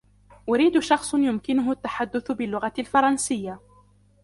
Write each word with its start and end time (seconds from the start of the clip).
أريد 0.49 0.79
شخص 0.79 1.13
يمكنه 1.13 1.71
التحدث 1.71 2.31
باللغة 2.31 2.73
الفرنسية. 2.79 3.59